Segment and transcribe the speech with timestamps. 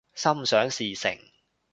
[0.15, 1.15] 心想事成